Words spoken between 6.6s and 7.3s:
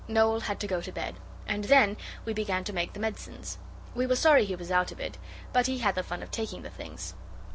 the things.